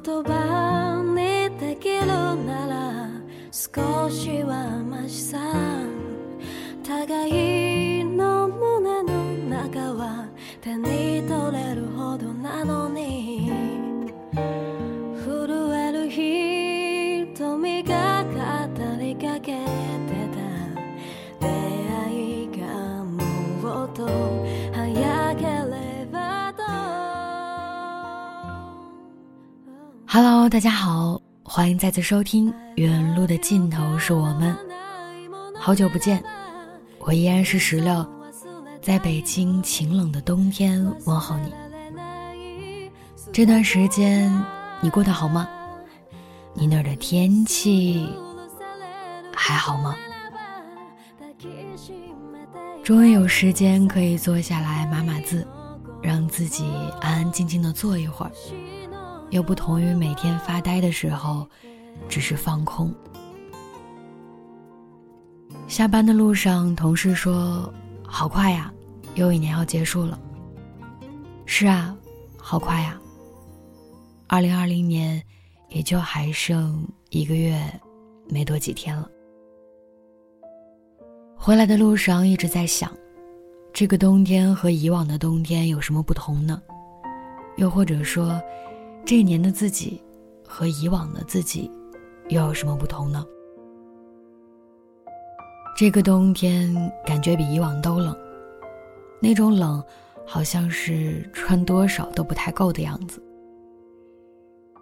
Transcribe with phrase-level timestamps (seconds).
[0.00, 3.08] 言葉にできるなら
[3.50, 5.77] 少しはマシさ。
[30.58, 34.52] 大家好，欢迎再次收听《远路的尽头是我们》。
[35.56, 36.20] 好久不见，
[36.98, 38.04] 我依然是石榴，
[38.82, 42.90] 在北京晴冷的冬天问候你。
[43.32, 44.28] 这段时间
[44.80, 45.48] 你过得好吗？
[46.54, 48.08] 你那儿的天气
[49.32, 49.94] 还好吗？
[52.82, 55.46] 终于有时间可以坐下来码码字，
[56.02, 56.68] 让自己
[57.00, 58.32] 安安静静的坐一会儿。
[59.30, 61.46] 又不同于每天发呆的时候，
[62.08, 62.94] 只是放空。
[65.66, 68.72] 下班的路上，同事说：“好快呀，
[69.14, 70.18] 又一年要结束了。”
[71.44, 71.94] 是啊，
[72.36, 72.98] 好快呀。
[74.26, 75.22] 二零二零年
[75.68, 77.60] 也就还剩一个月，
[78.28, 79.08] 没多几天了。
[81.36, 82.90] 回来的路上一直在想，
[83.72, 86.60] 这个冬天和以往的冬天有什么不同呢？
[87.56, 88.40] 又或者说，
[89.08, 89.98] 这一年的自己
[90.46, 91.70] 和以往的自己
[92.28, 93.24] 又有什么不同呢？
[95.74, 96.74] 这个冬天
[97.06, 98.14] 感觉比以往都冷，
[99.18, 99.82] 那种冷
[100.26, 103.18] 好像是穿多少都不太够的样子。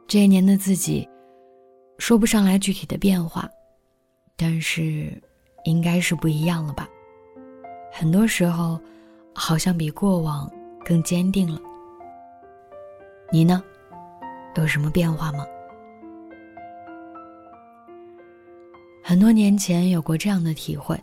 [0.09, 1.09] 这一年的自己
[1.99, 3.49] 说不上来具体的变化，
[4.37, 5.23] 但是
[5.63, 6.89] 应该是不一样了吧？
[7.93, 8.77] 很多时候
[9.33, 10.51] 好像比过往
[10.85, 11.61] 更坚定了。
[13.31, 13.63] 你呢？
[14.61, 15.45] 有什么变化吗？
[19.03, 21.01] 很多年前有过这样的体会：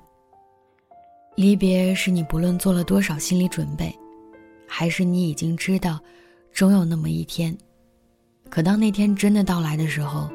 [1.36, 3.98] 离别是你不论做了多少心理准备，
[4.68, 6.00] 还是你已经知道，
[6.52, 7.58] 终有那么一天。
[8.50, 10.30] 可当那天真的到来的时候，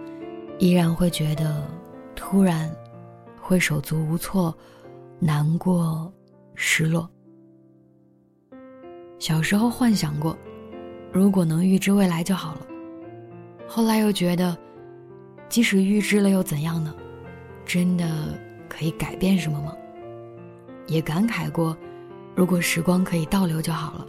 [0.58, 1.62] 依然会觉得
[2.16, 2.74] 突然，
[3.40, 4.56] 会手足无措，
[5.18, 6.12] 难过，
[6.54, 7.08] 失落。
[9.18, 10.36] 小时候幻想过，
[11.12, 12.67] 如果能预知未来就好了。
[13.68, 14.56] 后来又觉得，
[15.48, 16.94] 即使预知了又怎样呢？
[17.66, 18.34] 真的
[18.66, 19.76] 可以改变什么吗？
[20.86, 21.76] 也感慨过，
[22.34, 24.06] 如果时光可以倒流就好了。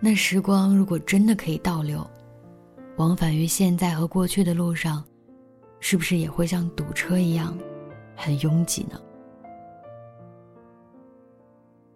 [0.00, 2.08] 那时光如果真的可以倒流，
[2.96, 5.04] 往返于现在和过去的路上，
[5.80, 7.56] 是不是也会像堵车一样，
[8.16, 8.98] 很拥挤呢？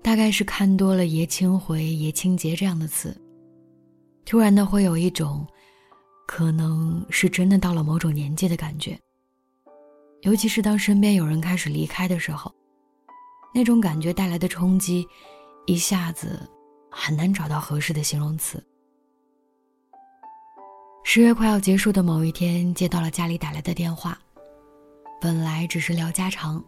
[0.03, 3.17] 大概是看多了“爷青回”“爷青结”这样的词，
[4.27, 5.47] 突然的会有一种，
[6.27, 8.99] 可能是真的到了某种年纪的感觉。
[10.23, 12.53] 尤其是当身边有人开始离开的时候，
[13.53, 15.07] 那种感觉带来的冲击，
[15.67, 16.49] 一下子
[16.91, 18.65] 很难找到合适的形容词。
[21.05, 24.17] 十月快要结束的某一天，接到了家里打来的电话，
[25.21, 26.65] 本来只是聊家常，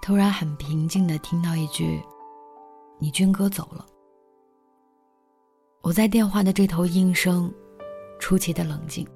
[0.00, 2.02] 突然很平静的听到一句
[2.98, 3.84] ：“你军哥走了。”
[5.82, 7.52] 我在电话的这头应声，
[8.18, 9.06] 出奇的冷静，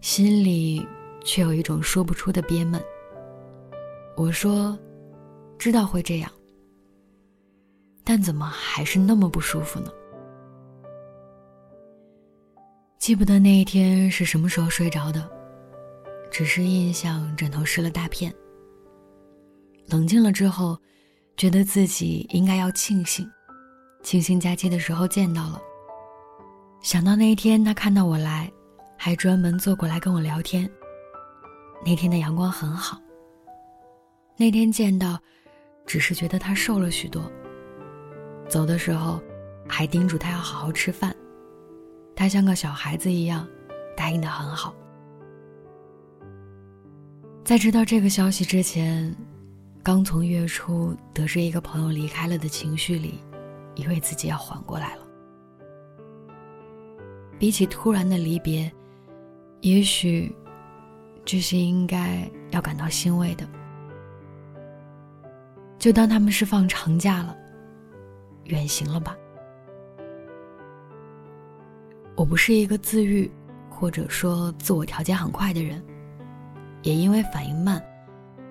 [0.00, 0.86] 心里
[1.24, 2.82] 却有一种说不出的憋闷。
[4.16, 4.78] 我说
[5.58, 6.30] ：“知道会这样，
[8.04, 9.90] 但怎么还是那么不舒服呢？”
[12.98, 15.28] 记不得那一天是什么时候睡着的，
[16.30, 18.32] 只是印象枕头湿了大片。
[19.88, 20.78] 冷静了之后，
[21.36, 23.28] 觉得自己应该要庆幸，
[24.04, 25.60] 庆幸假期的时候见到了。
[26.82, 28.50] 想到那一天他看到我来，
[28.98, 30.68] 还专门坐过来跟我聊天。
[31.86, 33.00] 那天的阳光很好。
[34.36, 35.16] 那天见到，
[35.86, 37.22] 只是觉得他瘦了许多。
[38.48, 39.20] 走的时候，
[39.68, 41.14] 还叮嘱他要好好吃饭。
[42.16, 43.46] 他像个小孩子一样，
[43.96, 44.74] 答应的很好。
[47.44, 49.14] 在知道这个消息之前，
[49.84, 53.20] 刚从月初得知一个朋友离开了的情绪里，
[53.76, 55.06] 以为自己要缓过来了。
[57.42, 58.70] 比起突然的离别，
[59.62, 60.32] 也许
[61.24, 63.44] 这是应该要感到欣慰的。
[65.76, 67.36] 就当他们是放长假了，
[68.44, 69.16] 远行了吧。
[72.14, 73.28] 我不是一个自愈，
[73.68, 75.84] 或者说自我调节很快的人。
[76.82, 77.84] 也因为反应慢，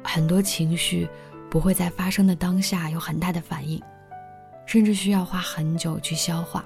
[0.03, 1.07] 很多情绪
[1.49, 3.81] 不会在发生的当下有很大的反应，
[4.65, 6.65] 甚至需要花很久去消化。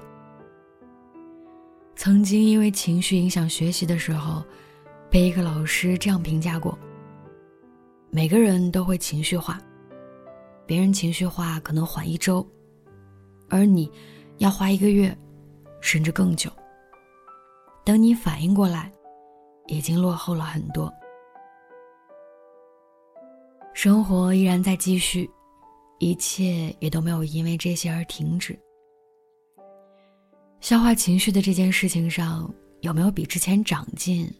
[1.96, 4.44] 曾经因为情绪影响学习的时候，
[5.10, 6.78] 被一个老师这样评价过：
[8.10, 9.58] 每个人都会情绪化，
[10.66, 12.46] 别人情绪化可能缓一周，
[13.48, 13.90] 而你
[14.38, 15.16] 要花一个月，
[15.80, 16.50] 甚至更久。
[17.82, 18.92] 等你反应过来，
[19.66, 20.92] 已经落后了很多。
[23.72, 25.28] 生活依然在继续，
[25.98, 28.58] 一切也都没有因为这些而停止。
[30.60, 34.32] 消化情绪的这件事情上有没有比之前长进，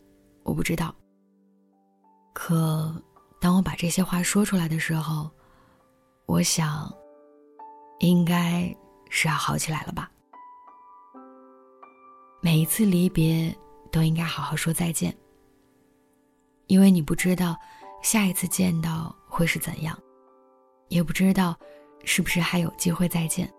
[0.42, 0.94] 我不知道。
[2.32, 2.94] 可
[3.40, 5.30] 当我把这些话说出来的时候，
[6.26, 6.92] 我想，
[8.00, 8.74] 应该
[9.08, 10.10] 是要好起来了吧。
[12.40, 13.54] 每一次离别
[13.90, 15.16] 都应该好好说再见，
[16.66, 17.56] 因为你不知道。
[18.02, 19.98] 下一次见到会是怎样，
[20.88, 21.58] 也不知道
[22.04, 23.52] 是不是还有机会再见。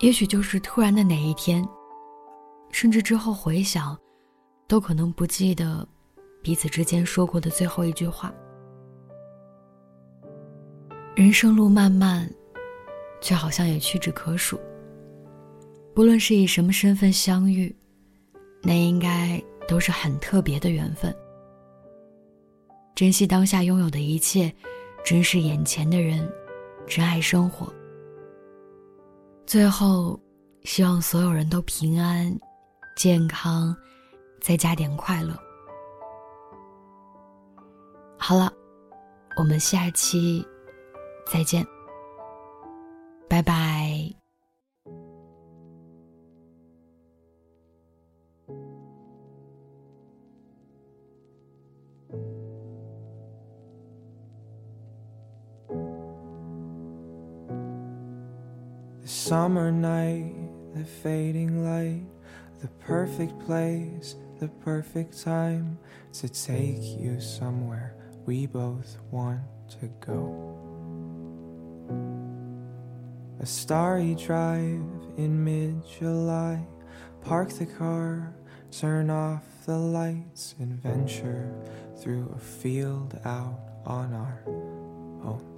[0.00, 1.66] 也许就是突然的哪一天，
[2.70, 3.96] 甚至之后回想，
[4.66, 5.86] 都可能不记得
[6.42, 8.32] 彼此之间说过的最后一句话。
[11.14, 12.28] 人生路漫漫，
[13.20, 14.60] 却好像也屈指可数。
[15.94, 17.74] 不论是以什么身份相遇，
[18.62, 21.14] 那应该都是很特别的缘分。
[22.96, 24.52] 珍惜当下拥有的一切，
[25.04, 26.28] 珍视眼前的人，
[26.86, 27.72] 珍爱生活。
[29.46, 30.18] 最后，
[30.62, 32.34] 希望所有人都平安、
[32.96, 33.76] 健康，
[34.40, 35.34] 再加点快乐。
[38.18, 38.50] 好了，
[39.36, 40.44] 我们下期
[41.30, 41.64] 再见，
[43.28, 43.83] 拜拜。
[59.34, 60.32] Summer night,
[60.76, 62.06] the fading light,
[62.60, 65.76] the perfect place, the perfect time
[66.12, 67.96] to take you somewhere
[68.26, 70.22] we both want to go.
[73.40, 74.86] A starry drive
[75.16, 76.64] in mid July,
[77.20, 78.36] park the car,
[78.70, 81.52] turn off the lights, and venture
[82.00, 85.53] through a field out on our own.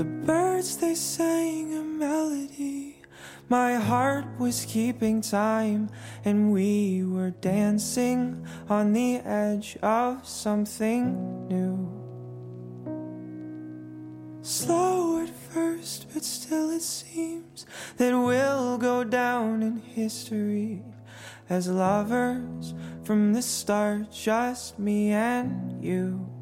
[0.00, 3.02] The birds they sang a melody.
[3.50, 5.90] My heart was keeping time,
[6.24, 11.86] and we were dancing on the edge of something new.
[14.40, 17.66] Slow at first, but still it seems
[17.98, 20.82] that we'll go down in history
[21.50, 22.72] as lovers
[23.04, 26.39] from the start, just me and you.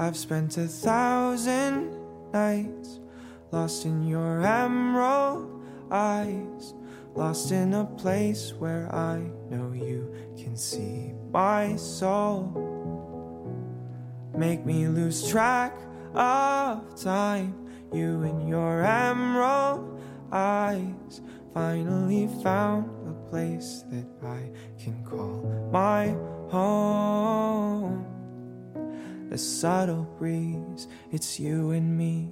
[0.00, 1.94] I've spent a thousand
[2.32, 3.00] nights
[3.52, 6.72] lost in your emerald eyes,
[7.14, 9.18] lost in a place where I
[9.50, 12.48] know you can see my soul.
[14.34, 15.76] Make me lose track
[16.14, 17.52] of time,
[17.92, 20.00] you and your emerald
[20.32, 21.20] eyes
[21.52, 24.50] finally found a place that I
[24.82, 26.16] can call my
[26.48, 28.19] home
[29.30, 30.88] a subtle breeze.
[31.12, 32.30] It's you and me,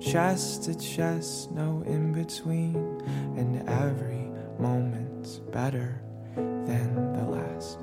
[0.00, 2.76] chest to chest, no in between,
[3.36, 6.00] and every moment's better
[6.36, 7.78] than the last.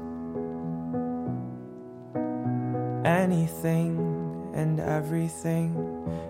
[3.05, 5.73] Anything and everything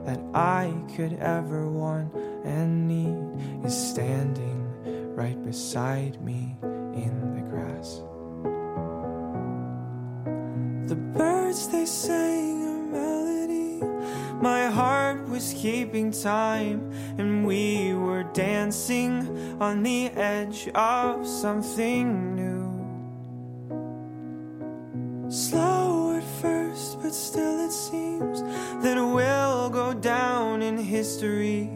[0.05, 2.13] that I could ever want
[2.45, 4.67] and need is standing
[5.15, 8.01] right beside me in the grass.
[10.91, 13.79] The birds they sang a melody.
[14.41, 22.67] My heart was keeping time, and we were dancing on the edge of something new.
[25.31, 28.41] Slow at first, but still it seems
[28.83, 31.69] that we'll go down in history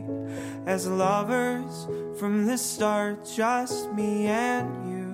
[0.65, 1.88] as lovers
[2.19, 5.04] from the start, just me and you.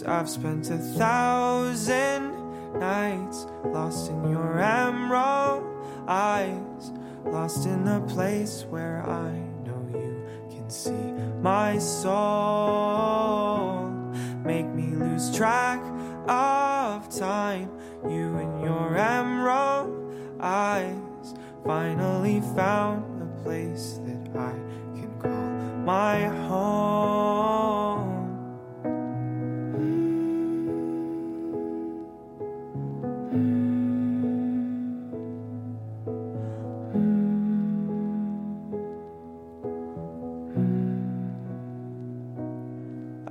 [0.00, 2.32] I've spent a thousand
[2.78, 5.64] nights lost in your emerald
[6.08, 6.92] eyes,
[7.26, 9.32] lost in the place where I
[9.66, 13.10] know you can see my soul.
[14.44, 15.82] Make me lose track
[16.26, 17.70] of time,
[18.08, 21.34] you and your emerald eyes
[21.66, 24.52] finally found a place that I
[24.96, 25.50] can call
[25.84, 27.71] my home.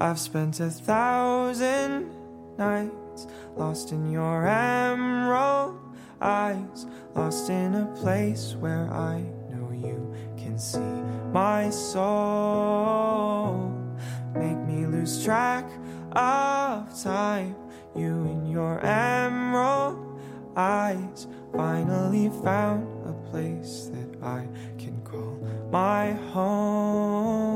[0.01, 2.09] I've spent a thousand
[2.57, 5.77] nights lost in your emerald
[6.19, 10.79] eyes, lost in a place where I know you can see
[11.31, 12.91] my soul.
[14.33, 15.69] Make me lose track
[16.13, 17.55] of time,
[17.95, 20.19] you and your emerald
[20.55, 24.47] eyes finally found a place that I
[24.79, 25.37] can call
[25.71, 27.50] my home.